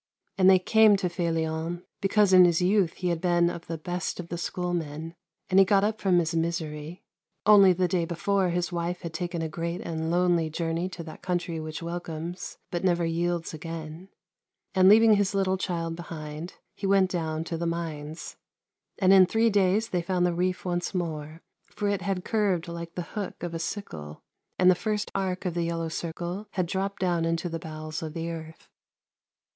[0.35, 4.19] And they came to Felion, because in his youth he had been of the best
[4.19, 5.13] of the schoolmen;
[5.47, 7.03] and he got up from his misery—
[7.55, 11.21] only the day before his wife had taken a great and lonely journey to that
[11.21, 14.09] Country which welcomes, but never yields again—
[14.73, 18.37] and leaving his little child behind, he went down to the mines.
[18.97, 22.95] And in three days they found the reef once more; for it had curved like
[22.95, 24.23] the hook of a sickle,
[24.57, 28.15] and the first arc of the yellow circle had dropped down into the bowels of
[28.15, 28.67] the earth.